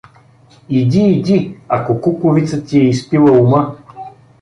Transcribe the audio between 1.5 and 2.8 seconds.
ако кукувица ти